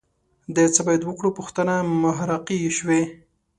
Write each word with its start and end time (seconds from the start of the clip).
د 0.55 0.57
څه 0.73 0.81
باید 0.87 1.01
وکړو 1.05 1.29
پوښتنه 1.39 1.73
محراقي 2.03 2.59
شوه 2.77 2.99